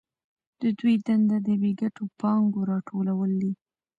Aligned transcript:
د 0.61 0.63
دوی 0.79 0.95
دنده 1.07 1.37
د 1.47 1.49
بې 1.61 1.71
ګټو 1.81 2.03
پانګو 2.19 2.61
راټولول 2.71 3.31
دي 3.41 3.51